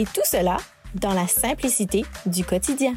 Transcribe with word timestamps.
Et 0.00 0.04
tout 0.04 0.24
cela 0.24 0.56
dans 0.94 1.12
la 1.12 1.26
simplicité 1.26 2.04
du 2.24 2.42
quotidien. 2.42 2.94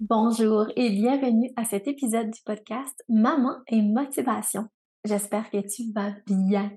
Bonjour 0.00 0.66
et 0.74 0.90
bienvenue 0.90 1.52
à 1.54 1.62
cet 1.62 1.86
épisode 1.86 2.30
du 2.30 2.40
podcast 2.44 3.04
Maman 3.08 3.58
et 3.68 3.82
motivation. 3.82 4.66
J'espère 5.04 5.48
que 5.50 5.58
tu 5.58 5.92
vas 5.94 6.10
bien. 6.26 6.72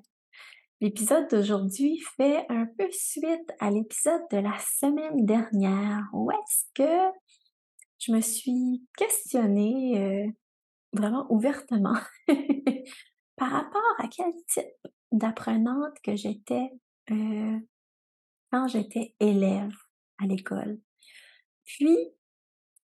L'épisode 0.79 1.27
d'aujourd'hui 1.31 1.99
fait 2.15 2.45
un 2.49 2.67
peu 2.77 2.87
suite 2.91 3.51
à 3.59 3.71
l'épisode 3.71 4.21
de 4.31 4.37
la 4.37 4.59
semaine 4.59 5.25
dernière 5.25 6.03
où 6.13 6.29
est-ce 6.29 6.65
que 6.75 7.17
je 7.97 8.11
me 8.11 8.21
suis 8.21 8.85
questionnée 8.95 9.97
euh, 9.97 10.31
vraiment 10.93 11.25
ouvertement 11.31 11.97
par 13.37 13.49
rapport 13.49 13.95
à 13.97 14.07
quel 14.07 14.31
type 14.47 14.94
d'apprenante 15.11 15.93
que 16.03 16.15
j'étais 16.15 16.69
euh, 17.11 17.59
quand 18.51 18.67
j'étais 18.67 19.15
élève 19.19 19.73
à 20.17 20.25
l'école. 20.25 20.79
Puis, 21.65 21.97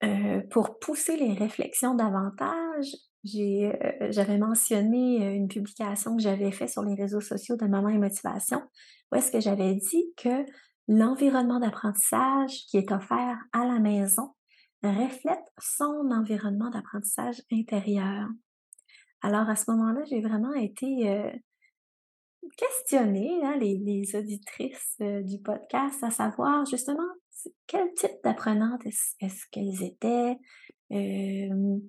euh, 0.03 0.41
pour 0.51 0.79
pousser 0.79 1.17
les 1.17 1.33
réflexions 1.33 1.95
davantage, 1.95 2.87
euh, 3.35 3.71
j'avais 4.11 4.37
mentionné 4.37 5.35
une 5.35 5.47
publication 5.47 6.15
que 6.15 6.21
j'avais 6.21 6.51
faite 6.51 6.69
sur 6.69 6.83
les 6.83 6.95
réseaux 6.95 7.21
sociaux 7.21 7.57
de 7.57 7.65
Maman 7.65 7.89
et 7.89 7.97
Motivation, 7.97 8.61
où 9.11 9.15
est-ce 9.15 9.31
que 9.31 9.39
j'avais 9.39 9.75
dit 9.75 10.13
que 10.15 10.45
l'environnement 10.87 11.59
d'apprentissage 11.59 12.65
qui 12.69 12.77
est 12.77 12.91
offert 12.91 13.37
à 13.51 13.65
la 13.65 13.79
maison 13.79 14.33
reflète 14.83 15.43
son 15.59 16.11
environnement 16.11 16.69
d'apprentissage 16.69 17.41
intérieur. 17.51 18.27
Alors 19.21 19.49
à 19.49 19.55
ce 19.55 19.69
moment-là, 19.71 20.01
j'ai 20.05 20.21
vraiment 20.21 20.53
été 20.53 21.41
questionnée, 22.55 23.39
hein, 23.43 23.57
les, 23.57 24.15
auditrices 24.15 24.95
euh, 25.01 25.21
du 25.23 25.39
podcast, 25.39 26.03
à 26.03 26.09
savoir 26.09 26.65
justement 26.65 27.07
quel 27.67 27.93
type 27.93 28.17
d'apprenantes 28.23 28.85
est-ce, 28.85 29.45
qu'elles 29.51 29.83
étaient, 29.83 30.37
euh, 30.91 31.79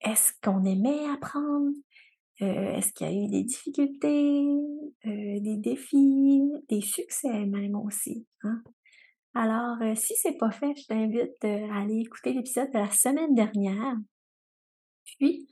est-ce 0.00 0.32
qu'on 0.42 0.64
aimait 0.64 1.08
apprendre, 1.10 1.72
euh, 2.42 2.76
est-ce 2.76 2.92
qu'il 2.92 3.06
y 3.06 3.10
a 3.10 3.24
eu 3.24 3.28
des 3.28 3.44
difficultés, 3.44 4.46
des 5.04 5.56
défis, 5.56 6.42
des 6.68 6.80
succès 6.80 7.46
même 7.46 7.74
aussi. 7.76 8.26
Hein? 8.42 8.62
Alors, 9.34 9.76
si 9.96 10.14
c'est 10.16 10.36
pas 10.36 10.50
fait, 10.50 10.74
je 10.76 10.86
t'invite 10.86 11.44
à 11.44 11.80
aller 11.80 12.00
écouter 12.00 12.32
l'épisode 12.32 12.70
de 12.72 12.78
la 12.78 12.90
semaine 12.90 13.34
dernière. 13.34 13.96
Puis, 15.04 15.48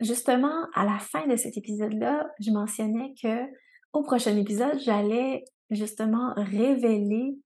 justement, 0.00 0.66
à 0.74 0.84
la 0.84 0.98
fin 0.98 1.26
de 1.26 1.36
cet 1.36 1.56
épisode-là, 1.56 2.26
je 2.40 2.50
mentionnais 2.50 3.14
que 3.22 3.44
au 3.92 4.02
prochain 4.02 4.36
épisode, 4.36 4.78
j'allais 4.80 5.44
justement 5.70 6.34
révéler 6.36 7.38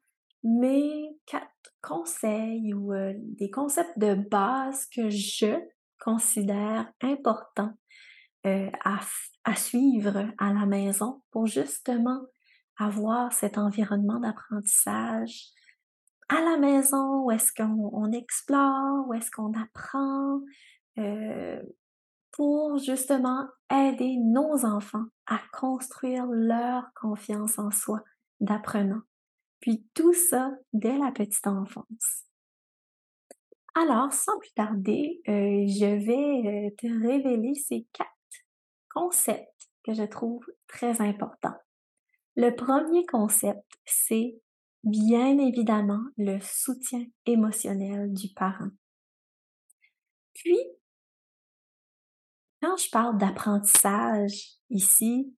mes 0.43 1.11
quatre 1.27 1.75
conseils 1.83 2.72
ou 2.72 2.93
des 3.19 3.50
concepts 3.50 3.99
de 3.99 4.15
base 4.15 4.87
que 4.87 5.11
je 5.11 5.59
considère 6.00 6.91
importants 7.03 7.75
à, 8.45 9.01
à 9.45 9.55
suivre 9.56 10.31
à 10.39 10.53
la 10.55 10.65
maison 10.65 11.22
pour 11.31 11.47
justement 11.47 12.21
avoir 12.78 13.33
cet 13.33 13.59
environnement 13.59 14.21
d'apprentissage 14.21 15.53
à 16.28 16.41
la 16.41 16.59
maison, 16.59 17.25
où 17.25 17.31
est-ce 17.31 17.53
qu'on 17.53 18.12
explore, 18.12 19.09
où 19.09 19.15
est-ce 19.15 19.31
qu'on 19.31 19.53
apprend, 19.55 20.41
euh, 20.99 21.61
pour 22.38 22.78
justement 22.78 23.49
aider 23.69 24.16
nos 24.16 24.65
enfants 24.65 25.06
à 25.26 25.41
construire 25.53 26.25
leur 26.26 26.84
confiance 26.94 27.59
en 27.59 27.72
soi 27.72 28.00
d'apprenant. 28.38 29.03
Puis 29.59 29.84
tout 29.93 30.15
ça 30.15 30.53
dès 30.72 30.97
la 30.97 31.10
petite 31.10 31.48
enfance. 31.48 32.25
Alors, 33.75 34.12
sans 34.12 34.38
plus 34.38 34.53
tarder, 34.54 35.21
euh, 35.28 35.66
je 35.66 35.84
vais 35.84 36.69
euh, 36.69 36.71
te 36.78 36.87
révéler 36.87 37.54
ces 37.54 37.88
quatre 37.93 38.09
concepts 38.88 39.69
que 39.82 39.93
je 39.93 40.04
trouve 40.04 40.47
très 40.69 41.00
importants. 41.00 41.59
Le 42.37 42.50
premier 42.54 43.04
concept, 43.06 43.66
c'est 43.84 44.41
bien 44.84 45.38
évidemment 45.38 46.04
le 46.16 46.38
soutien 46.41 47.04
émotionnel 47.27 48.12
du 48.12 48.28
parent. 48.28 48.71
Puis, 50.34 50.56
quand 52.61 52.77
je 52.77 52.91
parle 52.91 53.19
d'apprentissage 53.19 54.59
ici, 54.71 55.35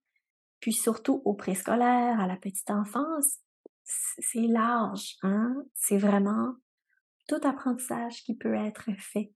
puis 0.60 0.72
surtout 0.72 1.22
au 1.24 1.34
préscolaire, 1.34 2.20
à 2.20 2.26
la 2.26 2.36
petite 2.36 2.70
enfance, 2.70 3.38
c'est 3.84 4.46
large, 4.46 5.16
hein? 5.22 5.54
C'est 5.74 5.98
vraiment 5.98 6.54
tout 7.28 7.40
apprentissage 7.42 8.22
qui 8.24 8.36
peut 8.36 8.54
être 8.54 8.90
fait. 8.98 9.32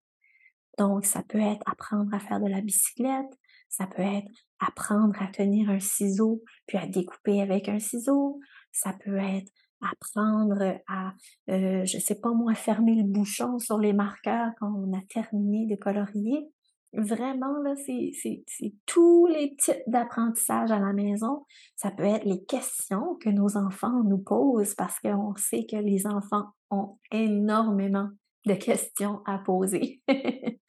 Donc, 0.78 1.06
ça 1.06 1.22
peut 1.22 1.40
être 1.40 1.62
apprendre 1.66 2.12
à 2.12 2.18
faire 2.18 2.40
de 2.40 2.48
la 2.48 2.60
bicyclette, 2.60 3.32
ça 3.68 3.86
peut 3.86 4.02
être 4.02 4.30
apprendre 4.60 5.20
à 5.20 5.26
tenir 5.28 5.70
un 5.70 5.80
ciseau 5.80 6.42
puis 6.66 6.78
à 6.78 6.86
découper 6.86 7.40
avec 7.40 7.68
un 7.68 7.78
ciseau. 7.78 8.40
Ça 8.72 8.92
peut 9.04 9.16
être 9.16 9.50
apprendre 9.80 10.80
à, 10.88 11.12
euh, 11.50 11.84
je 11.84 11.98
sais 11.98 12.14
pas 12.20 12.32
moi, 12.32 12.54
fermer 12.54 12.94
le 12.94 13.04
bouchon 13.04 13.58
sur 13.58 13.78
les 13.78 13.92
marqueurs 13.92 14.52
quand 14.58 14.72
on 14.72 14.92
a 14.96 15.02
terminé 15.08 15.66
de 15.66 15.76
colorier. 15.76 16.48
Vraiment, 16.96 17.58
là, 17.62 17.74
c'est, 17.74 18.44
tous 18.86 19.26
les 19.26 19.56
types 19.56 19.82
d'apprentissage 19.88 20.70
à 20.70 20.78
la 20.78 20.92
maison. 20.92 21.44
Ça 21.74 21.90
peut 21.90 22.04
être 22.04 22.24
les 22.24 22.44
questions 22.44 23.16
que 23.20 23.30
nos 23.30 23.56
enfants 23.56 24.04
nous 24.04 24.18
posent 24.18 24.74
parce 24.76 25.00
qu'on 25.00 25.34
sait 25.34 25.66
que 25.68 25.76
les 25.76 26.06
enfants 26.06 26.46
ont 26.70 26.98
énormément 27.10 28.10
de 28.46 28.54
questions 28.54 29.22
à 29.26 29.38
poser. 29.38 30.02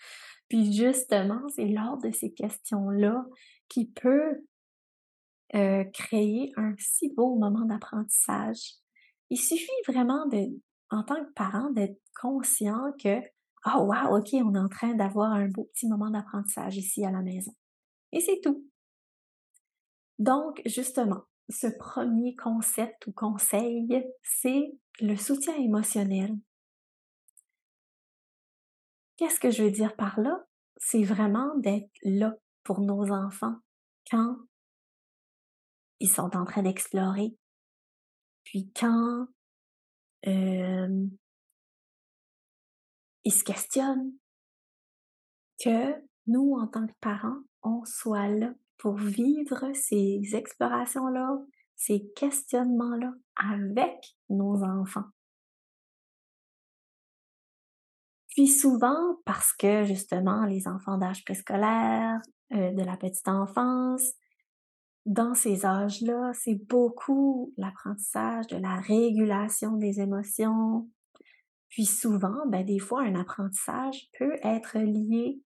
Puis 0.49 0.73
justement, 0.73 1.41
c'est 1.55 1.67
lors 1.67 1.99
de 1.99 2.11
ces 2.11 2.33
questions-là 2.33 3.25
qui 3.69 3.91
peut 3.91 4.43
euh, 5.53 5.83
créer 5.93 6.51
un 6.57 6.73
si 6.79 7.13
beau 7.13 7.35
moment 7.35 7.65
d'apprentissage. 7.65 8.77
Il 9.29 9.37
suffit 9.37 9.71
vraiment 9.87 10.25
de, 10.27 10.59
en 10.89 11.03
tant 11.03 11.23
que 11.23 11.31
parent, 11.33 11.69
d'être 11.71 11.99
conscient 12.19 12.93
que, 13.01 13.19
oh 13.65 13.81
wow, 13.81 14.17
ok, 14.17 14.29
on 14.33 14.55
est 14.55 14.59
en 14.59 14.69
train 14.69 14.93
d'avoir 14.93 15.31
un 15.31 15.47
beau 15.47 15.65
petit 15.73 15.87
moment 15.87 16.09
d'apprentissage 16.09 16.77
ici 16.77 17.05
à 17.05 17.11
la 17.11 17.21
maison. 17.21 17.53
Et 18.11 18.21
c'est 18.21 18.39
tout. 18.41 18.69
Donc, 20.19 20.61
justement, 20.65 21.23
ce 21.49 21.67
premier 21.67 22.35
concept 22.35 23.07
ou 23.07 23.11
conseil, 23.11 23.87
c'est 24.23 24.71
le 25.01 25.15
soutien 25.15 25.55
émotionnel. 25.55 26.35
Qu'est-ce 29.17 29.39
que 29.39 29.51
je 29.51 29.63
veux 29.63 29.71
dire 29.71 29.95
par 29.95 30.19
là? 30.19 30.45
C'est 30.77 31.03
vraiment 31.03 31.55
d'être 31.57 31.89
là 32.03 32.35
pour 32.63 32.81
nos 32.81 33.11
enfants 33.11 33.55
quand 34.09 34.37
ils 35.99 36.09
sont 36.09 36.35
en 36.35 36.45
train 36.45 36.63
d'explorer, 36.63 37.37
puis 38.43 38.71
quand 38.75 39.27
euh, 40.27 41.07
ils 43.25 43.33
se 43.33 43.43
questionnent, 43.43 44.13
que 45.63 45.95
nous, 46.27 46.55
en 46.59 46.67
tant 46.67 46.85
que 46.87 46.93
parents, 47.01 47.39
on 47.63 47.83
soit 47.85 48.27
là 48.27 48.53
pour 48.77 48.95
vivre 48.95 49.71
ces 49.73 50.21
explorations-là, 50.33 51.37
ces 51.75 52.07
questionnements-là 52.15 53.13
avec 53.35 54.15
nos 54.29 54.63
enfants. 54.63 55.09
Puis 58.29 58.47
souvent, 58.47 59.17
parce 59.25 59.53
que 59.53 59.85
justement, 59.85 60.45
les 60.45 60.67
enfants 60.67 60.97
d'âge 60.97 61.23
préscolaire, 61.23 62.19
euh, 62.53 62.71
de 62.71 62.83
la 62.83 62.97
petite 62.97 63.27
enfance, 63.29 64.13
dans 65.05 65.33
ces 65.33 65.65
âges-là, 65.65 66.31
c'est 66.33 66.55
beaucoup 66.67 67.53
l'apprentissage 67.57 68.47
de 68.47 68.57
la 68.57 68.75
régulation 68.75 69.77
des 69.77 70.01
émotions. 70.01 70.89
Puis 71.75 71.85
souvent, 71.85 72.47
ben, 72.47 72.63
des 72.63 72.79
fois, 72.79 73.01
un 73.01 73.15
apprentissage 73.15 74.07
peut 74.17 74.37
être 74.43 74.79
lié 74.79 75.41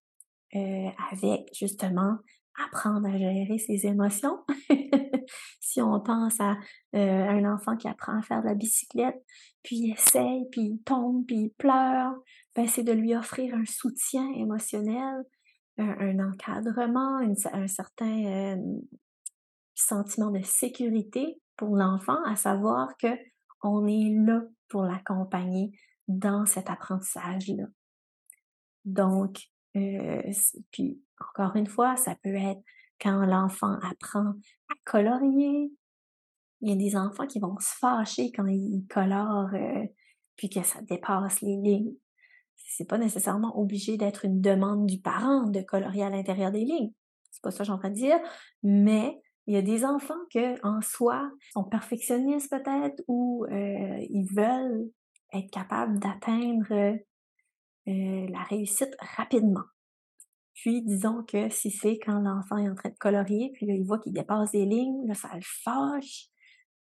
euh, 0.56 0.90
avec 1.12 1.50
justement 1.56 2.18
apprendre 2.68 3.08
à 3.08 3.18
gérer 3.18 3.58
ses 3.58 3.88
émotions. 3.88 4.38
si 5.60 5.82
on 5.82 6.00
pense 6.02 6.40
à 6.40 6.52
euh, 6.96 7.28
un 7.30 7.52
enfant 7.52 7.76
qui 7.78 7.88
apprend 7.88 8.20
à 8.20 8.22
faire 8.22 8.44
de 8.44 8.48
la 8.48 8.54
bicyclette, 8.54 9.20
puis 9.64 9.78
il 9.78 9.94
essaye, 9.94 10.48
puis 10.52 10.62
il 10.62 10.84
tombe, 10.84 11.26
puis 11.26 11.36
il 11.36 11.50
pleure, 11.58 12.14
ben 12.56 12.68
c'est 12.68 12.84
de 12.84 12.92
lui 12.92 13.16
offrir 13.16 13.56
un 13.56 13.66
soutien 13.66 14.32
émotionnel, 14.36 15.24
un, 15.80 16.20
encadrement, 16.20 17.18
un 17.54 17.68
certain 17.68 18.56
sentiment 19.74 20.30
de 20.30 20.44
sécurité 20.44 21.42
pour 21.58 21.76
l'enfant, 21.76 22.22
à 22.28 22.36
savoir 22.36 22.96
que 22.98 23.18
on 23.64 23.88
est 23.88 24.14
là 24.28 24.44
pour 24.68 24.84
l'accompagner 24.84 25.72
dans 26.10 26.46
cet 26.46 26.70
apprentissage-là. 26.70 27.66
Donc, 28.84 29.38
euh, 29.78 30.22
puis 30.72 31.00
encore 31.20 31.56
une 31.56 31.68
fois, 31.68 31.96
ça 31.96 32.16
peut 32.24 32.36
être 32.36 32.62
quand 33.00 33.26
l'enfant 33.26 33.78
apprend 33.84 34.34
à 34.70 34.74
colorier. 34.86 35.72
Il 36.62 36.70
y 36.70 36.74
a 36.74 36.76
des 36.76 36.98
enfants 36.98 37.28
qui 37.28 37.40
vont 37.40 37.58
se 37.60 37.76
fâcher 37.78 38.32
quand 38.32 38.48
ils 38.48 38.86
colorent, 38.90 39.54
euh, 39.54 39.86
puis 40.36 40.50
que 40.50 40.64
ça 40.64 40.82
dépasse 40.82 41.42
les 41.42 41.56
lignes. 41.56 41.94
C'est 42.56 42.88
pas 42.88 42.98
nécessairement 42.98 43.58
obligé 43.58 43.96
d'être 43.96 44.26
une 44.26 44.42
demande 44.42 44.86
du 44.86 45.00
parent 45.00 45.44
de 45.44 45.62
colorier 45.62 46.04
à 46.04 46.10
l'intérieur 46.10 46.52
des 46.52 46.66
lignes. 46.66 46.92
C'est 47.32 47.42
pas 47.42 47.52
ça 47.52 47.60
que 47.60 47.66
j'ai 47.66 47.72
en 47.72 47.78
train 47.78 47.90
de 47.90 47.96
dire, 47.96 48.20
mais 48.64 49.22
il 49.46 49.54
y 49.54 49.58
a 49.58 49.62
des 49.62 49.86
enfants 49.86 50.20
que, 50.34 50.64
en 50.66 50.82
soi, 50.82 51.32
sont 51.54 51.64
perfectionnistes 51.64 52.50
peut-être 52.50 53.02
ou 53.08 53.46
euh, 53.46 54.06
ils 54.10 54.28
veulent 54.32 54.90
être 55.34 55.52
capables 55.52 56.00
d'atteindre 56.00 56.98
la 57.86 58.44
réussite 58.44 58.96
rapidement. 59.00 59.66
Puis, 60.54 60.82
disons 60.82 61.24
que 61.24 61.50
si 61.50 61.72
c'est 61.72 61.98
quand 62.00 62.20
l'enfant 62.20 62.58
est 62.58 62.70
en 62.70 62.76
train 62.76 62.90
de 62.90 62.98
colorier, 62.98 63.52
puis 63.54 63.66
il 63.68 63.86
voit 63.86 64.00
qu'il 64.00 64.14
dépasse 64.14 64.52
des 64.52 64.66
lignes, 64.66 65.14
ça 65.14 65.30
le 65.34 65.42
fâche. 65.42 66.28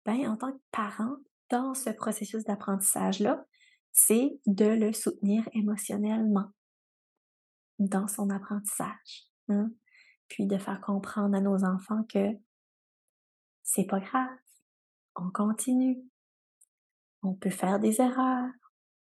Ben, 0.06 0.28
en 0.28 0.36
tant 0.36 0.52
que 0.52 0.62
parent, 0.72 1.16
dans 1.50 1.74
ce 1.74 1.90
processus 1.90 2.44
d'apprentissage-là, 2.44 3.46
c'est 3.92 4.40
de 4.46 4.66
le 4.66 4.94
soutenir 4.94 5.48
émotionnellement 5.54 6.52
dans 7.80 8.08
son 8.08 8.30
apprentissage. 8.30 9.30
Hein. 9.48 9.72
Puis 10.28 10.46
de 10.46 10.58
faire 10.58 10.82
comprendre 10.82 11.36
à 11.36 11.42
nos 11.42 11.64
enfants 11.64 12.04
que 12.04 12.28
c'est 13.64 13.86
pas 13.86 14.00
grave, 14.00 14.28
on 15.16 15.32
continue. 15.32 16.04
On 17.24 17.34
peut 17.34 17.50
faire 17.50 17.80
des 17.80 18.02
erreurs, 18.02 18.50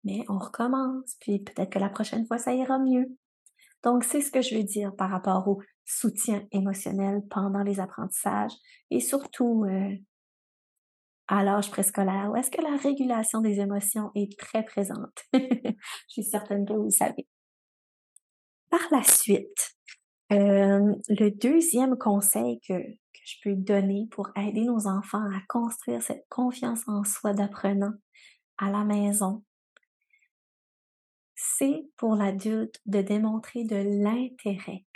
mais 0.05 0.25
on 0.29 0.39
recommence, 0.39 1.17
puis 1.21 1.41
peut-être 1.41 1.71
que 1.71 1.79
la 1.79 1.89
prochaine 1.89 2.27
fois, 2.27 2.39
ça 2.39 2.55
ira 2.55 2.79
mieux. 2.79 3.07
Donc, 3.85 4.05
c'est 4.05 4.21
ce 4.21 4.33
que 4.33 4.43
je 4.43 4.57
veux 4.57 4.65
dire 4.65 4.95
par 4.97 5.11
rapport 5.11 5.47
au 5.49 5.63
soutien 5.85 6.47
émotionnel 6.53 7.23
pendant 7.31 7.63
les 7.63 7.81
apprentissages 7.81 8.53
et 8.91 9.01
surtout 9.01 9.65
euh, 9.65 9.95
à 11.29 11.45
l'âge 11.45 11.71
préscolaire, 11.71 12.31
où 12.31 12.37
est-ce 12.37 12.51
que 12.51 12.63
la 12.63 12.77
régulation 12.77 13.41
des 13.41 13.61
émotions 13.61 14.11
est 14.15 14.39
très 14.39 14.65
présente? 14.65 15.25
je 15.35 15.73
suis 16.09 16.25
certaine 16.25 16.67
que 16.67 16.73
vous 16.73 16.85
le 16.85 16.91
savez. 16.91 17.27
Par 18.71 18.81
la 18.91 19.03
suite, 19.03 19.77
euh, 20.33 20.95
le 21.09 21.31
deuxième 21.31 21.97
conseil 21.97 22.61
que, 22.67 22.75
que 22.75 22.99
je 23.29 23.37
peux 23.43 23.55
donner 23.55 24.09
pour 24.11 24.31
aider 24.37 24.65
nos 24.65 24.87
enfants 24.87 25.23
à 25.23 25.41
construire 25.49 26.03
cette 26.03 26.27
confiance 26.31 26.89
en 26.89 27.05
soi 27.05 27.35
d'apprenant 27.35 27.93
à 28.57 28.71
la 28.71 28.85
maison, 28.85 29.45
c'est 31.35 31.87
pour 31.97 32.15
l'adulte 32.15 32.81
de 32.87 33.03
démontrer 33.03 33.65
de 33.65 33.77
l'intérêt 34.03 34.87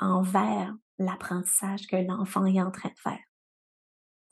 envers 0.00 0.74
l'apprentissage 0.98 1.86
que 1.86 1.96
l'enfant 1.96 2.44
est 2.46 2.60
en 2.60 2.72
train 2.72 2.88
de 2.88 2.98
faire. 2.98 3.24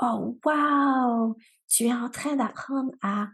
Oh, 0.03 0.37
wow! 0.44 1.37
Tu 1.69 1.85
es 1.85 1.94
en 1.94 2.11
train 2.11 2.35
d'apprendre 2.35 2.93
à 3.00 3.29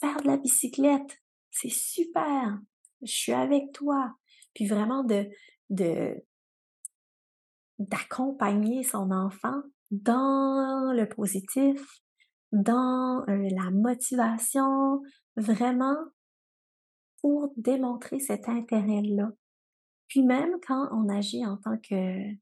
faire 0.00 0.16
de 0.22 0.28
la 0.28 0.38
bicyclette. 0.38 1.20
C'est 1.50 1.70
super! 1.70 2.58
Je 3.02 3.12
suis 3.12 3.32
avec 3.32 3.72
toi. 3.72 4.14
Puis 4.54 4.66
vraiment 4.66 5.04
de, 5.04 5.28
de, 5.68 6.24
d'accompagner 7.78 8.82
son 8.82 9.10
enfant 9.10 9.62
dans 9.90 10.92
le 10.94 11.08
positif, 11.08 11.80
dans 12.52 13.24
euh, 13.28 13.48
la 13.50 13.70
motivation, 13.70 15.02
vraiment 15.36 15.96
pour 17.20 17.52
démontrer 17.56 18.20
cet 18.20 18.48
intérêt-là. 18.48 19.30
Puis 20.08 20.22
même 20.22 20.50
quand 20.66 20.88
on 20.92 21.08
agit 21.08 21.44
en 21.46 21.56
tant 21.56 21.78
que, 21.78 22.32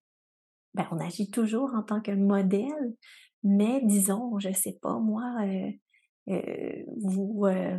ben 0.74 0.86
on 0.90 0.98
agit 0.98 1.30
toujours 1.30 1.74
en 1.74 1.82
tant 1.82 2.00
que 2.00 2.10
modèle, 2.10 2.96
mais 3.44 3.80
disons, 3.84 4.38
je 4.38 4.52
sais 4.52 4.78
pas 4.82 4.98
moi, 4.98 5.36
euh, 5.42 5.70
euh, 6.28 6.84
vous 7.00 7.46
euh, 7.46 7.78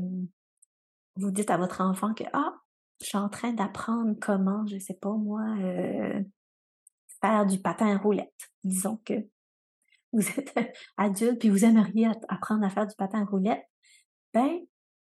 dites 1.17 1.49
à 1.49 1.57
votre 1.57 1.81
enfant 1.81 2.13
que 2.13 2.23
ah, 2.33 2.53
je 3.01 3.07
suis 3.07 3.17
en 3.17 3.29
train 3.29 3.53
d'apprendre 3.53 4.15
comment, 4.21 4.65
je 4.67 4.77
sais 4.79 4.97
pas 5.01 5.13
moi, 5.13 5.43
faire 7.23 7.45
du 7.45 7.59
patin 7.59 7.95
à 7.95 7.97
roulette. 7.97 8.51
Disons 8.65 8.97
que 9.05 9.13
vous 10.11 10.27
êtes 10.37 10.53
adulte 10.97 11.39
puis 11.39 11.49
vous 11.49 11.63
aimeriez 11.63 12.09
apprendre 12.27 12.65
à 12.65 12.69
faire 12.69 12.85
du 12.85 12.95
patin 12.95 13.21
à 13.21 13.25
roulette. 13.25 13.63
Ben, 14.33 14.59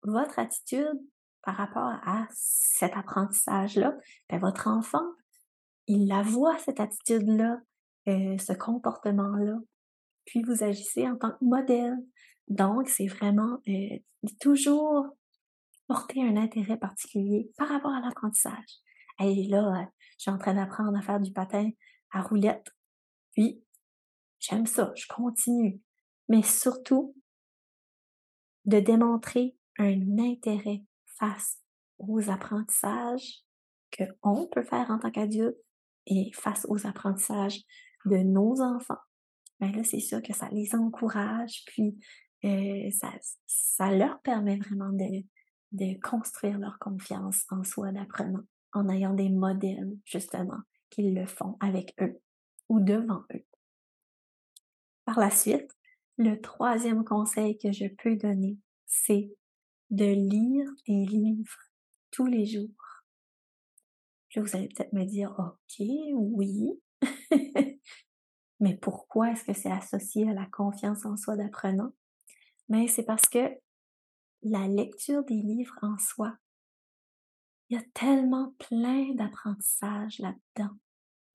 votre 0.05 0.39
attitude 0.39 1.01
par 1.43 1.57
rapport 1.57 1.93
à 2.05 2.27
cet 2.31 2.97
apprentissage-là, 2.97 3.95
ben 4.29 4.39
votre 4.39 4.69
enfant, 4.69 5.05
il 5.87 6.07
la 6.07 6.23
voit, 6.23 6.57
cette 6.59 6.81
attitude-là, 6.81 7.59
euh, 8.09 8.39
ce 8.39 8.53
comportement-là. 8.53 9.59
Puis 10.25 10.43
vous 10.43 10.63
agissez 10.63 11.09
en 11.09 11.17
tant 11.17 11.33
que 11.33 11.45
modèle. 11.45 11.97
Donc, 12.49 12.89
c'est 12.89 13.07
vraiment 13.07 13.59
euh, 13.69 13.99
toujours 14.41 15.09
porter 15.89 16.23
un 16.23 16.37
intérêt 16.37 16.79
particulier 16.79 17.51
par 17.59 17.69
rapport 17.69 17.93
à 17.93 18.01
l'apprentissage. 18.01 18.79
Et 19.21 19.47
là, 19.49 19.89
suis 20.25 20.31
en 20.31 20.39
train 20.39 20.55
d'apprendre 20.55 20.97
à 20.97 21.03
faire 21.03 21.21
du 21.21 21.33
patin 21.33 21.71
à 22.11 22.23
roulette. 22.23 22.67
Puis, 23.33 23.63
j'aime 24.41 24.67
ça, 24.67 24.93
je 24.97 25.07
continue. 25.07 25.81
Mais 26.29 26.43
surtout, 26.43 27.15
de 28.65 28.81
démontrer 28.81 29.57
un 29.79 30.19
intérêt 30.19 30.83
face 31.19 31.59
aux 31.99 32.31
apprentissages 32.31 33.43
que 33.91 34.05
on 34.23 34.47
peut 34.47 34.65
faire 34.65 34.91
en 34.91 34.99
tant 34.99 35.11
qu'adulte 35.11 35.57
et 36.07 36.31
face 36.33 36.67
aux 36.69 36.87
apprentissages 36.87 37.61
de 38.07 38.17
nos 38.17 38.61
enfants, 38.61 38.99
ben 39.61 39.73
là, 39.73 39.85
c'est 39.85 40.01
sûr 40.01 40.23
que 40.23 40.33
ça 40.33 40.49
les 40.51 40.75
encourage, 40.75 41.63
puis 41.67 41.97
euh, 42.45 42.91
ça, 42.91 43.13
ça 43.47 43.91
leur 43.95 44.21
permet 44.21 44.57
vraiment 44.57 44.91
de, 44.91 45.25
de 45.73 46.01
construire 46.01 46.59
leur 46.59 46.79
confiance 46.79 47.45
en 47.51 47.65
soi 47.65 47.93
d'apprenant, 47.93 48.43
en 48.75 48.89
ayant 48.89 49.15
des 49.15 49.31
modèles, 49.31 49.97
justement, 50.05 50.59
qui 50.91 51.11
le 51.11 51.27
font 51.27 51.57
avec 51.61 51.95
eux 52.01 52.21
ou 52.69 52.81
devant 52.81 53.23
eux. 53.35 53.45
Par 55.05 55.19
la 55.19 55.31
suite, 55.31 55.71
le 56.17 56.41
troisième 56.41 57.05
conseil 57.05 57.59
que 57.59 57.73
je 57.73 57.87
peux 57.87 58.17
donner, 58.17 58.59
c'est 58.87 59.31
de 59.91 60.05
lire 60.05 60.69
des 60.87 61.05
livres 61.07 61.59
tous 62.11 62.27
les 62.27 62.47
jours. 62.47 63.05
Puis 64.29 64.41
vous 64.41 64.57
allez 64.57 64.69
peut-être 64.69 64.93
me 64.93 65.05
dire, 65.05 65.35
OK, 65.39 65.87
oui. 66.15 66.81
Mais 68.61 68.77
pourquoi 68.77 69.33
est-ce 69.33 69.45
que 69.45 69.53
c'est 69.53 69.71
associé 69.71 70.29
à 70.29 70.33
la 70.33 70.47
confiance 70.47 71.05
en 71.05 71.17
soi 71.17 71.37
d'apprenant? 71.37 71.93
Mais 72.69 72.89
c'est 72.89 73.05
parce 73.05 73.29
que 73.29 73.51
la 74.43 74.69
lecture 74.69 75.25
des 75.25 75.35
livres 75.35 75.79
en 75.83 75.99
soi, 75.99 76.37
il 77.75 77.79
y 77.79 77.83
a 77.83 77.87
tellement 77.93 78.55
plein 78.59 79.15
d'apprentissages 79.15 80.21
là-dedans. 80.21 80.75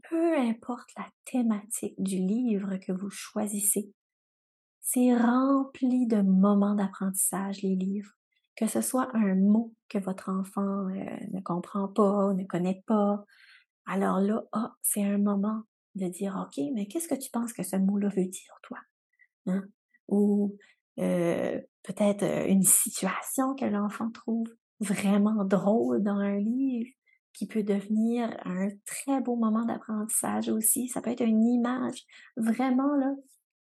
Peu 0.09 0.37
importe 0.37 0.89
la 0.97 1.05
thématique 1.25 2.01
du 2.01 2.15
livre 2.15 2.77
que 2.77 2.93
vous 2.93 3.09
choisissez, 3.09 3.91
c'est 4.79 5.15
rempli 5.15 6.07
de 6.07 6.21
moments 6.21 6.75
d'apprentissage, 6.75 7.61
les 7.61 7.75
livres 7.75 8.13
que 8.59 8.67
ce 8.67 8.81
soit 8.81 9.09
un 9.15 9.35
mot 9.35 9.73
que 9.87 9.99
votre 9.99 10.29
enfant 10.29 10.89
euh, 10.89 11.17
ne 11.31 11.39
comprend 11.39 11.87
pas, 11.87 12.33
ne 12.33 12.43
connaît 12.43 12.83
pas. 12.85 13.23
Alors 13.85 14.19
là, 14.19 14.43
ah, 14.51 14.73
c'est 14.81 15.03
un 15.03 15.17
moment 15.17 15.63
de 15.95 16.07
dire, 16.07 16.35
OK, 16.45 16.61
mais 16.73 16.85
qu'est-ce 16.85 17.07
que 17.07 17.15
tu 17.15 17.31
penses 17.31 17.53
que 17.53 17.63
ce 17.63 17.77
mot-là 17.77 18.09
veut 18.09 18.25
dire, 18.25 18.59
toi? 18.63 18.77
Hein? 19.45 19.63
Ou 20.09 20.57
euh, 20.99 21.57
peut-être 21.83 22.23
euh, 22.23 22.47
une 22.47 22.63
situation 22.63 23.55
que 23.55 23.63
l'enfant 23.63 24.11
trouve 24.11 24.53
vraiment 24.79 25.43
drôle 25.45 26.03
dans 26.03 26.17
un 26.17 26.37
livre 26.37 26.89
qui 27.33 27.47
peut 27.47 27.63
devenir 27.63 28.35
un 28.45 28.69
très 28.85 29.21
beau 29.21 29.35
moment 29.35 29.65
d'apprentissage 29.65 30.49
aussi. 30.49 30.87
Ça 30.87 31.01
peut 31.01 31.11
être 31.11 31.25
une 31.25 31.45
image. 31.45 32.05
Vraiment, 32.37 32.95
là, 32.95 33.13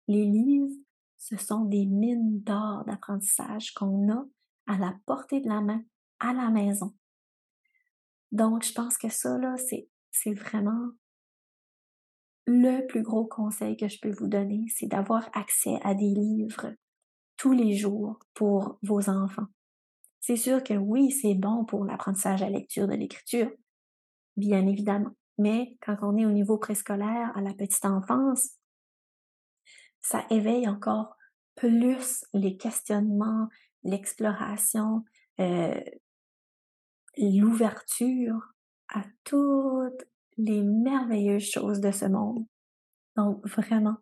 les 0.07 0.25
livres, 0.25 0.73
ce 1.17 1.37
sont 1.37 1.65
des 1.65 1.85
mines 1.85 2.41
d'or 2.41 2.83
d'apprentissage 2.85 3.73
qu'on 3.73 4.11
a 4.11 4.25
à 4.67 4.77
la 4.77 4.95
portée 5.05 5.41
de 5.41 5.47
la 5.47 5.61
main, 5.61 5.81
à 6.19 6.33
la 6.33 6.49
maison. 6.49 6.95
Donc, 8.31 8.63
je 8.63 8.73
pense 8.73 8.97
que 8.97 9.09
ça, 9.09 9.37
là, 9.37 9.55
c'est, 9.57 9.87
c'est 10.11 10.33
vraiment 10.33 10.91
le 12.45 12.85
plus 12.87 13.03
gros 13.03 13.25
conseil 13.25 13.77
que 13.77 13.87
je 13.87 13.99
peux 14.01 14.11
vous 14.11 14.27
donner, 14.27 14.65
c'est 14.75 14.87
d'avoir 14.87 15.29
accès 15.33 15.79
à 15.83 15.93
des 15.93 16.09
livres 16.09 16.73
tous 17.37 17.53
les 17.53 17.75
jours 17.75 18.19
pour 18.33 18.79
vos 18.81 19.09
enfants. 19.09 19.47
C'est 20.19 20.35
sûr 20.35 20.63
que 20.63 20.73
oui, 20.73 21.11
c'est 21.11 21.35
bon 21.35 21.65
pour 21.65 21.85
l'apprentissage 21.85 22.41
à 22.41 22.49
la 22.49 22.57
lecture 22.57 22.87
de 22.87 22.93
l'écriture, 22.93 23.49
bien 24.35 24.67
évidemment. 24.67 25.15
Mais 25.37 25.77
quand 25.81 25.97
on 26.01 26.17
est 26.17 26.25
au 26.25 26.31
niveau 26.31 26.57
préscolaire, 26.57 27.31
à 27.35 27.41
la 27.41 27.53
petite 27.53 27.85
enfance, 27.85 28.51
ça 30.01 30.25
éveille 30.29 30.67
encore 30.67 31.15
plus 31.55 32.25
les 32.33 32.57
questionnements, 32.57 33.47
l'exploration, 33.83 35.03
euh, 35.39 35.79
l'ouverture 37.17 38.53
à 38.89 39.03
toutes 39.23 40.07
les 40.37 40.63
merveilleuses 40.63 41.49
choses 41.49 41.79
de 41.79 41.91
ce 41.91 42.05
monde. 42.05 42.45
Donc 43.15 43.45
vraiment, 43.47 43.97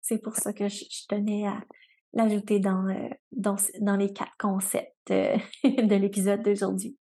c'est 0.00 0.18
pour 0.18 0.36
ça 0.36 0.52
que 0.52 0.68
je, 0.68 0.84
tenais 1.08 1.46
à 1.46 1.62
l'ajouter 2.16 2.60
dans, 2.60 2.88
euh, 2.88 3.08
dans, 3.30 3.56
dans, 3.80 3.96
les 3.96 4.12
quatre 4.12 4.36
concepts 4.38 5.10
euh, 5.10 5.36
de 5.64 5.94
l'épisode 5.94 6.42
d'aujourd'hui. 6.42 6.98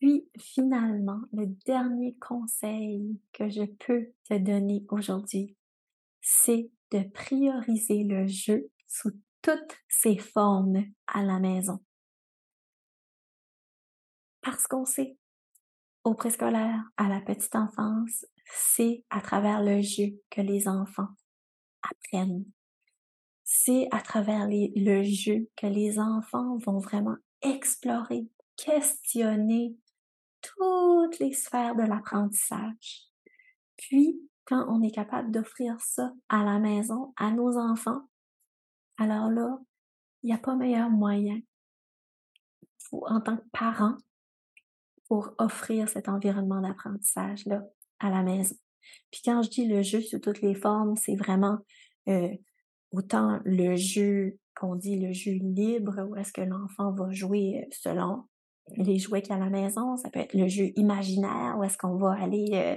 Puis 0.00 0.28
finalement, 0.38 1.20
le 1.32 1.46
dernier 1.64 2.16
conseil 2.20 3.20
que 3.32 3.48
je 3.48 3.62
peux 3.86 4.08
te 4.28 4.36
donner 4.36 4.84
aujourd'hui, 4.90 5.56
c'est 6.20 6.68
de 6.90 7.04
prioriser 7.10 8.02
le 8.02 8.26
jeu 8.26 8.68
sous 8.88 9.12
toutes 9.40 9.78
ses 9.88 10.18
formes 10.18 10.84
à 11.06 11.22
la 11.22 11.38
maison. 11.38 11.78
Parce 14.42 14.66
qu'on 14.66 14.84
sait, 14.84 15.16
au 16.02 16.14
préscolaire, 16.14 16.82
à 16.96 17.08
la 17.08 17.20
petite 17.20 17.54
enfance, 17.54 18.26
c'est 18.46 19.04
à 19.10 19.20
travers 19.20 19.62
le 19.62 19.80
jeu 19.80 20.20
que 20.28 20.40
les 20.40 20.66
enfants 20.66 21.08
apprennent. 21.82 22.44
C'est 23.44 23.88
à 23.90 24.00
travers 24.00 24.48
le 24.48 25.02
jeu 25.02 25.48
que 25.56 25.66
les 25.66 25.98
enfants 25.98 26.56
vont 26.58 26.78
vraiment 26.78 27.16
explorer, 27.42 28.26
questionner 28.56 29.76
toutes 30.40 31.18
les 31.18 31.32
sphères 31.32 31.76
de 31.76 31.82
l'apprentissage. 31.82 33.02
Puis, 33.76 34.18
quand 34.46 34.66
on 34.68 34.82
est 34.82 34.90
capable 34.90 35.30
d'offrir 35.30 35.78
ça 35.80 36.12
à 36.28 36.44
la 36.44 36.58
maison, 36.58 37.12
à 37.16 37.30
nos 37.30 37.58
enfants, 37.58 38.02
alors 38.98 39.30
là, 39.30 39.58
il 40.22 40.28
n'y 40.28 40.34
a 40.34 40.38
pas 40.38 40.54
meilleur 40.54 40.90
moyen 40.90 41.40
en 42.92 43.20
tant 43.20 43.36
que 43.36 43.48
parent 43.52 43.96
pour 45.08 45.34
offrir 45.38 45.88
cet 45.88 46.08
environnement 46.08 46.60
d'apprentissage-là 46.60 47.62
à 47.98 48.10
la 48.10 48.22
maison. 48.22 48.56
Puis 49.10 49.22
quand 49.24 49.42
je 49.42 49.50
dis 49.50 49.66
le 49.66 49.82
jeu 49.82 50.00
sous 50.00 50.18
toutes 50.18 50.40
les 50.40 50.54
formes, 50.54 50.96
c'est 50.96 51.16
vraiment 51.16 51.58
euh, 52.08 52.28
autant 52.94 53.40
le 53.44 53.76
jeu 53.76 54.38
qu'on 54.54 54.76
dit 54.76 54.98
le 54.98 55.12
jeu 55.12 55.32
libre, 55.32 56.06
où 56.08 56.16
est-ce 56.16 56.32
que 56.32 56.40
l'enfant 56.40 56.92
va 56.92 57.10
jouer 57.12 57.62
euh, 57.62 57.68
selon 57.72 58.24
les 58.76 58.98
jouets 58.98 59.20
qu'il 59.20 59.30
y 59.30 59.32
a 59.32 59.36
à 59.36 59.44
la 59.44 59.50
maison. 59.50 59.96
Ça 59.96 60.10
peut 60.10 60.20
être 60.20 60.34
le 60.34 60.48
jeu 60.48 60.72
imaginaire, 60.76 61.56
où 61.58 61.64
est-ce 61.64 61.76
qu'on 61.76 61.96
va 61.96 62.12
aller 62.12 62.50
euh, 62.52 62.76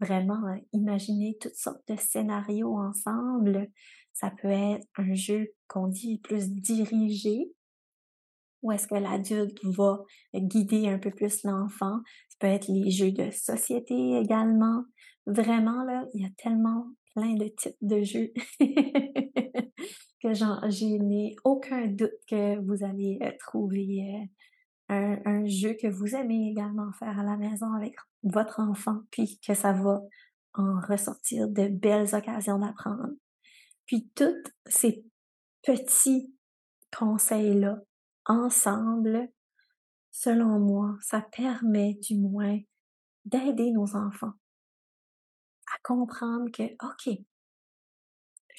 vraiment 0.00 0.42
imaginer 0.72 1.36
toutes 1.40 1.54
sortes 1.54 1.86
de 1.88 1.96
scénarios 1.96 2.76
ensemble. 2.76 3.68
Ça 4.12 4.30
peut 4.30 4.48
être 4.48 4.86
un 4.96 5.14
jeu 5.14 5.52
qu'on 5.68 5.86
dit 5.86 6.18
plus 6.18 6.50
dirigé, 6.50 7.52
où 8.62 8.72
est-ce 8.72 8.86
que 8.86 8.94
l'adulte 8.94 9.58
va 9.64 10.02
guider 10.34 10.88
un 10.88 10.98
peu 10.98 11.10
plus 11.10 11.44
l'enfant. 11.44 12.00
Ça 12.28 12.36
peut 12.40 12.46
être 12.46 12.68
les 12.68 12.90
jeux 12.90 13.12
de 13.12 13.30
société 13.30 14.18
également. 14.18 14.84
Vraiment, 15.26 15.84
là, 15.84 16.04
il 16.14 16.22
y 16.22 16.26
a 16.26 16.30
tellement 16.36 16.86
plein 17.14 17.34
de 17.34 17.48
types 17.48 17.76
de 17.80 18.02
jeux 18.02 18.32
que 20.22 20.34
je 20.34 21.02
n'ai 21.02 21.34
aucun 21.44 21.86
doute 21.86 22.12
que 22.28 22.58
vous 22.60 22.84
allez 22.84 23.18
euh, 23.22 23.32
trouver 23.40 24.28
euh, 24.90 24.94
un, 24.94 25.18
un, 25.24 25.46
jeu 25.46 25.74
que 25.74 25.88
vous 25.88 26.14
aimez 26.14 26.50
également 26.50 26.92
faire 26.92 27.18
à 27.18 27.24
la 27.24 27.36
maison 27.36 27.72
avec 27.72 27.96
votre 28.22 28.60
enfant, 28.60 29.00
puis 29.10 29.40
que 29.44 29.54
ça 29.54 29.72
va 29.72 30.00
en 30.54 30.80
ressortir 30.80 31.48
de 31.48 31.66
belles 31.68 32.14
occasions 32.14 32.58
d'apprendre. 32.58 33.10
Puis 33.86 34.10
tous 34.14 34.42
ces 34.66 35.04
petits 35.62 36.32
conseils-là, 36.96 37.78
ensemble, 38.26 39.28
selon 40.10 40.60
moi, 40.60 40.96
ça 41.00 41.20
permet 41.20 41.94
du 41.94 42.18
moins 42.18 42.58
d'aider 43.24 43.72
nos 43.72 43.96
enfants 43.96 44.34
à 45.72 45.78
comprendre 45.82 46.50
que, 46.52 46.62
OK, 46.62 47.18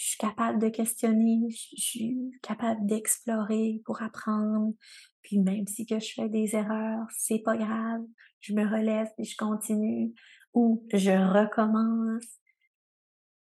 je 0.04 0.10
suis 0.10 0.18
capable 0.18 0.60
de 0.60 0.68
questionner, 0.68 1.40
je 1.50 1.82
suis 1.82 2.32
capable 2.42 2.86
d'explorer 2.86 3.82
pour 3.86 4.02
apprendre, 4.02 4.74
puis 5.22 5.40
même 5.40 5.66
si 5.66 5.86
que 5.86 5.98
je 5.98 6.12
fais 6.14 6.28
des 6.28 6.58
erreurs, 6.58 7.08
c'est 7.18 7.40
pas 7.40 7.56
grave, 7.56 8.02
je 8.42 8.54
me 8.54 8.70
relève 8.70 9.08
et 9.18 9.24
je 9.24 9.38
continue, 9.38 10.14
ou 10.54 10.86
je 10.92 11.12
recommence 11.12 12.26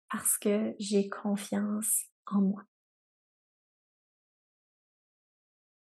parce 0.09 0.39
que 0.39 0.73
j'ai 0.79 1.07
confiance 1.09 2.05
en 2.25 2.41
moi. 2.41 2.63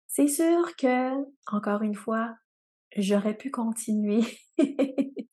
C'est 0.09 0.28
sûr 0.28 0.75
que, 0.75 1.12
encore 1.47 1.83
une 1.83 1.95
fois, 1.95 2.35
j'aurais 2.97 3.37
pu 3.37 3.52
continuer 3.52 4.23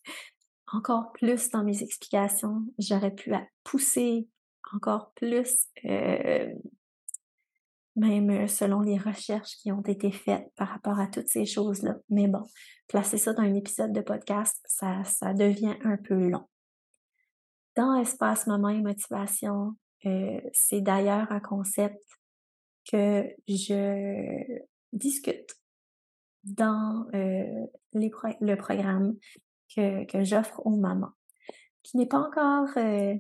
encore 0.67 1.12
plus 1.13 1.50
dans 1.50 1.63
mes 1.63 1.81
explications. 1.81 2.63
J'aurais 2.77 3.15
pu 3.15 3.33
pousser 3.63 4.27
encore 4.74 5.12
plus, 5.15 5.68
euh, 5.86 6.53
même 7.96 8.48
selon 8.48 8.82
les 8.82 8.98
recherches 8.98 9.58
qui 9.58 9.72
ont 9.72 9.82
été 9.82 10.12
faites 10.12 10.51
par 10.56 10.70
rapport 10.70 11.00
à 11.00 11.08
toutes 11.08 11.27
ces 11.27 11.46
choses-là. 11.46 11.98
Mais 12.10 12.27
bon, 12.27 12.44
placer 12.88 13.18
ça 13.18 13.34
dans 13.34 13.44
un 13.44 13.53
épisode 13.53 13.94
de 13.94 14.01
podcast, 14.01 14.62
ça, 14.65 15.03
ça 15.03 15.34
devient 15.34 15.75
un 15.84 15.98
peu 15.98 16.30
long. 16.30 16.48
Dans 17.75 17.96
Espace 17.96 18.48
Moment 18.48 18.70
et 18.70 18.82
Motivation, 18.82 19.75
euh, 20.06 20.41
c'est 20.53 20.82
d'ailleurs 20.82 21.32
un 21.32 21.39
concept 21.39 22.01
que 22.91 23.24
je 23.48 24.60
discute 24.91 25.56
dans 26.44 27.08
euh, 27.13 27.65
le 27.94 28.56
programme 28.56 29.15
que, 29.75 30.06
que 30.06 30.24
j'offre 30.24 30.65
aux 30.65 30.75
mamans, 30.75 31.13
qui 31.84 31.98
n'est 31.98 32.08
pas 32.08 32.20
encore 32.20 32.70
euh, 32.77 33.15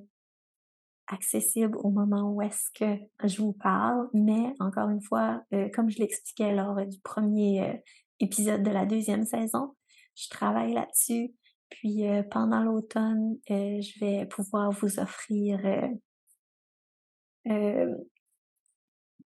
accessible 1.11 1.77
au 1.77 1.89
moment 1.89 2.31
où 2.31 2.41
est-ce 2.41 2.69
que 2.73 2.99
je 3.27 3.41
vous 3.41 3.53
parle, 3.53 4.09
mais 4.13 4.53
encore 4.59 4.89
une 4.89 5.01
fois, 5.01 5.43
euh, 5.53 5.69
comme 5.69 5.89
je 5.89 5.99
l'expliquais 5.99 6.53
lors 6.53 6.85
du 6.85 6.99
premier 7.01 7.83
épisode 8.19 8.63
de 8.63 8.71
la 8.71 8.85
deuxième 8.85 9.25
saison, 9.25 9.75
je 10.15 10.29
travaille 10.29 10.73
là-dessus. 10.73 11.33
Puis 11.69 12.03
pendant 12.31 12.63
l'automne, 12.63 13.37
je 13.47 13.99
vais 13.99 14.25
pouvoir 14.25 14.71
vous 14.71 14.99
offrir 14.99 15.59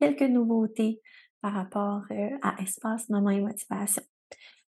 quelques 0.01 0.21
nouveautés 0.23 0.99
par 1.41 1.53
rapport 1.53 2.03
euh, 2.11 2.29
à 2.41 2.61
espace, 2.61 3.09
moment 3.09 3.29
et 3.29 3.41
motivation. 3.41 4.03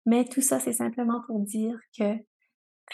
Mais 0.07 0.25
tout 0.25 0.41
ça, 0.41 0.61
c'est 0.61 0.73
simplement 0.73 1.23
pour 1.27 1.41
dire 1.41 1.79
que 1.99 2.15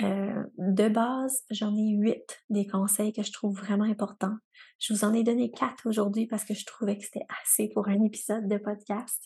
euh, 0.03 0.45
de 0.59 0.89
base, 0.89 1.43
j'en 1.51 1.75
ai 1.77 1.91
huit 1.91 2.45
des 2.51 2.67
conseils 2.67 3.13
que 3.13 3.23
je 3.23 3.33
trouve 3.33 3.57
vraiment 3.57 3.85
importants. 3.85 4.37
Je 4.79 4.93
vous 4.93 5.05
en 5.05 5.13
ai 5.13 5.23
donné 5.23 5.51
quatre 5.51 5.89
aujourd'hui 5.89 6.27
parce 6.27 6.45
que 6.45 6.55
je 6.55 6.65
trouvais 6.65 6.97
que 6.97 7.05
c'était 7.05 7.27
assez 7.43 7.69
pour 7.75 7.89
un 7.89 8.03
épisode 8.05 8.49
de 8.49 8.59
podcast. 8.59 9.23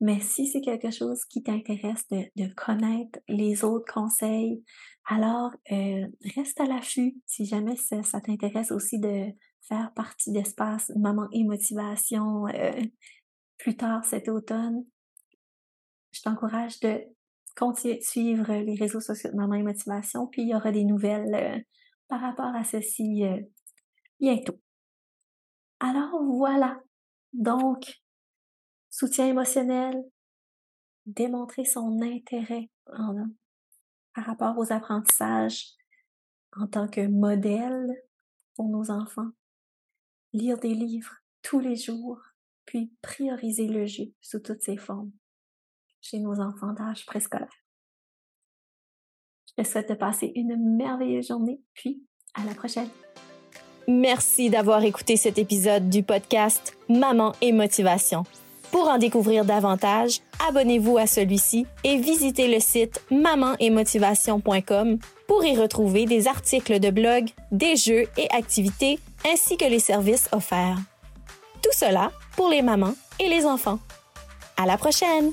Mais 0.00 0.20
si 0.20 0.46
c'est 0.46 0.60
quelque 0.60 0.90
chose 0.90 1.24
qui 1.24 1.42
t'intéresse 1.42 2.06
de, 2.08 2.24
de, 2.36 2.52
connaître 2.54 3.18
les 3.28 3.64
autres 3.64 3.92
conseils, 3.92 4.62
alors 5.06 5.50
euh, 5.72 6.06
reste 6.36 6.60
à 6.60 6.66
l'affût 6.66 7.16
si 7.26 7.46
jamais 7.46 7.76
ça, 7.76 8.02
ça 8.04 8.20
t'intéresse 8.20 8.70
aussi 8.70 9.00
de 9.00 9.26
faire 9.62 9.92
partie 9.94 10.30
d'espace 10.30 10.92
Maman 10.96 11.26
et 11.32 11.42
Motivation 11.42 12.46
euh, 12.46 12.80
plus 13.58 13.76
tard 13.76 14.04
cet 14.04 14.28
automne, 14.28 14.84
je 16.12 16.22
t'encourage 16.22 16.80
de 16.80 17.00
continuer 17.58 17.96
de 17.96 18.02
suivre 18.02 18.52
les 18.52 18.76
réseaux 18.76 19.00
sociaux 19.00 19.30
de 19.30 19.36
Maman 19.36 19.54
et 19.54 19.62
Motivation, 19.62 20.26
puis 20.28 20.42
il 20.42 20.48
y 20.48 20.54
aura 20.54 20.70
des 20.70 20.84
nouvelles 20.84 21.34
euh, 21.34 21.58
par 22.06 22.20
rapport 22.20 22.54
à 22.54 22.62
ceci 22.62 23.24
euh, 23.24 23.40
bientôt. 24.20 24.58
Alors 25.80 26.22
voilà. 26.24 26.80
Donc, 27.32 28.00
soutien 28.90 29.26
émotionnel, 29.26 29.96
démontrer 31.06 31.64
son 31.64 32.00
intérêt 32.00 32.70
par 32.86 34.24
rapport 34.24 34.56
aux 34.58 34.72
apprentissages 34.72 35.74
en 36.56 36.66
tant 36.66 36.88
que 36.88 37.06
modèle 37.06 37.86
pour 38.54 38.68
nos 38.68 38.90
enfants, 38.90 39.30
lire 40.32 40.58
des 40.58 40.74
livres 40.74 41.14
tous 41.42 41.60
les 41.60 41.76
jours, 41.76 42.20
puis 42.64 42.92
prioriser 43.02 43.68
le 43.68 43.86
jeu 43.86 44.04
sous 44.20 44.40
toutes 44.40 44.62
ses 44.62 44.76
formes 44.76 45.12
chez 46.00 46.18
nos 46.18 46.40
enfants 46.40 46.72
d'âge 46.72 47.06
préscolaire. 47.06 47.48
Je 49.48 49.62
te 49.62 49.68
souhaite 49.68 49.88
de 49.88 49.94
passer 49.94 50.32
une 50.34 50.56
merveilleuse 50.76 51.28
journée, 51.28 51.60
puis 51.74 52.02
à 52.34 52.44
la 52.44 52.54
prochaine. 52.54 52.88
Merci 53.88 54.50
d'avoir 54.50 54.84
écouté 54.84 55.16
cet 55.16 55.38
épisode 55.38 55.88
du 55.88 56.02
podcast 56.02 56.76
Maman 56.88 57.32
et 57.40 57.52
Motivation. 57.52 58.24
Pour 58.70 58.88
en 58.88 58.98
découvrir 58.98 59.46
davantage, 59.46 60.20
abonnez-vous 60.46 60.98
à 60.98 61.06
celui-ci 61.06 61.66
et 61.84 61.96
visitez 61.96 62.52
le 62.52 62.60
site 62.60 63.02
mamanetmotivation.com 63.10 64.98
pour 65.26 65.44
y 65.44 65.56
retrouver 65.56 66.04
des 66.04 66.28
articles 66.28 66.78
de 66.78 66.90
blog, 66.90 67.30
des 67.50 67.76
jeux 67.76 68.04
et 68.18 68.30
activités 68.30 68.98
ainsi 69.26 69.56
que 69.56 69.64
les 69.64 69.80
services 69.80 70.28
offerts. 70.32 70.78
Tout 71.62 71.72
cela 71.72 72.12
pour 72.36 72.50
les 72.50 72.62
mamans 72.62 72.94
et 73.18 73.28
les 73.28 73.46
enfants. 73.46 73.78
À 74.58 74.66
la 74.66 74.76
prochaine! 74.76 75.32